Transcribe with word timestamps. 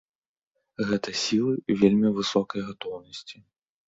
Гэта 0.91 1.09
сілы 1.23 1.53
вельмі 1.81 2.09
высокай 2.21 2.65
гатоўнасці. 2.71 3.37